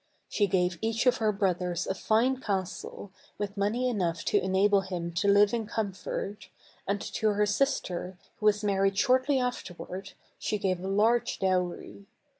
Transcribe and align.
She 0.27 0.47
gave 0.47 0.79
each 0.81 1.05
of 1.05 1.17
her 1.17 1.31
brothers 1.31 1.85
a 1.85 1.93
fine 1.93 2.37
castle, 2.41 3.11
with 3.37 3.55
money 3.55 3.87
enough 3.87 4.25
to 4.25 4.41
enable 4.41 4.81
him 4.81 5.13
to 5.13 5.27
live 5.27 5.53
in 5.53 5.67
comfort, 5.67 6.49
and 6.87 6.99
to 6.99 7.33
her 7.33 7.45
sister, 7.45 8.17
who 8.39 8.47
was 8.47 8.63
married 8.63 8.97
shortly 8.97 9.37
afterward, 9.39 10.13
she 10.39 10.57
gave 10.57 10.79
a 10.79 10.87
large 10.87 11.37
dowry. 11.37 12.07